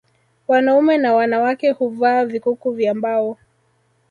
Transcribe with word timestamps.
Wanaume 0.47 0.97
na 0.97 1.13
wanawake 1.13 1.71
huvaa 1.71 2.25
vikuku 2.25 2.71
vya 2.71 2.93
mbao 2.93 3.37